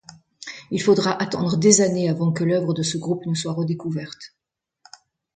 Il 0.71 0.81
faudra 0.81 1.11
attendre 1.21 1.57
des 1.57 1.79
années 1.81 2.09
avant 2.09 2.31
que 2.31 2.43
l'œuvre 2.43 2.73
de 2.73 2.81
ce 2.81 2.97
groupe 2.97 3.23
ne 3.27 3.35
soit 3.35 3.53
redécouverte. 3.53 4.33